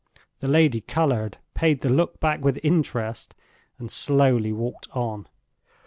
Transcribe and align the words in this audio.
The 0.39 0.47
lady 0.47 0.81
colored, 0.81 1.37
paid 1.53 1.81
the 1.81 1.89
look 1.89 2.19
back 2.19 2.43
with 2.43 2.59
interest, 2.63 3.35
and 3.77 3.91
slowly 3.91 4.51
walked 4.51 4.87
on. 4.95 5.27